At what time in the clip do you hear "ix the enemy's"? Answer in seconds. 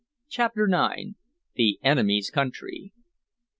0.67-2.31